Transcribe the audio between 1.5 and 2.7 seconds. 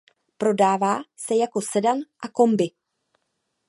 sedan a kombi.